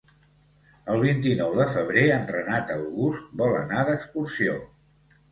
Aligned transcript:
El 0.93 1.01
vint-i-nou 1.01 1.51
de 1.59 1.67
febrer 1.73 2.05
en 2.15 2.25
Renat 2.31 2.73
August 2.75 3.27
vol 3.43 3.57
anar 3.59 3.83
d'excursió. 3.91 4.57